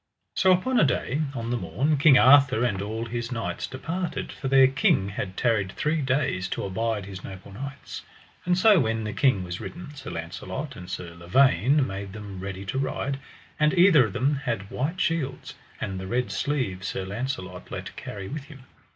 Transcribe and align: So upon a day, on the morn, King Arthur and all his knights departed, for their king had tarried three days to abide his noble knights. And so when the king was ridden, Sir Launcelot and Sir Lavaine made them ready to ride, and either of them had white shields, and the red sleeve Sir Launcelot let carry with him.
So 0.35 0.51
upon 0.51 0.79
a 0.79 0.83
day, 0.83 1.21
on 1.35 1.51
the 1.51 1.57
morn, 1.57 1.95
King 1.99 2.17
Arthur 2.17 2.63
and 2.63 2.81
all 2.81 3.05
his 3.05 3.31
knights 3.31 3.67
departed, 3.67 4.31
for 4.31 4.47
their 4.47 4.65
king 4.65 5.09
had 5.09 5.37
tarried 5.37 5.73
three 5.73 6.01
days 6.01 6.47
to 6.47 6.63
abide 6.63 7.05
his 7.05 7.23
noble 7.23 7.51
knights. 7.51 8.01
And 8.43 8.57
so 8.57 8.79
when 8.79 9.03
the 9.03 9.13
king 9.13 9.43
was 9.43 9.61
ridden, 9.61 9.93
Sir 9.93 10.09
Launcelot 10.09 10.75
and 10.75 10.89
Sir 10.89 11.13
Lavaine 11.13 11.85
made 11.85 12.13
them 12.13 12.39
ready 12.39 12.65
to 12.65 12.79
ride, 12.79 13.19
and 13.59 13.75
either 13.75 14.07
of 14.07 14.13
them 14.13 14.37
had 14.37 14.71
white 14.71 14.99
shields, 14.99 15.53
and 15.79 15.99
the 15.99 16.07
red 16.07 16.31
sleeve 16.31 16.83
Sir 16.83 17.05
Launcelot 17.05 17.69
let 17.69 17.95
carry 17.95 18.27
with 18.27 18.45
him. 18.45 18.63